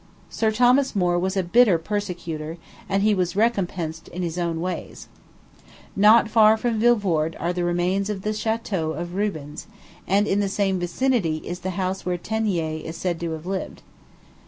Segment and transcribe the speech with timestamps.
[0.31, 2.57] Sir Thomas More was a bitter persecutor,
[2.89, 5.07] and he was "recompensed in his own ways."
[5.95, 9.67] Not far from Vilvorde are the remains of the chateau of Rubens;
[10.07, 13.83] and in the same vicinity is the house where Teniers is said to have lived.